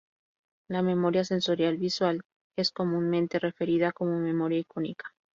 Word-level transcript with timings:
La 0.67 0.81
memoria 0.81 1.23
sensorial 1.23 1.77
visual 1.77 2.21
es 2.57 2.71
comúnmente 2.71 3.37
referida 3.37 3.91
como 3.91 4.17
memoria 4.17 4.57
icónica. 4.57 5.11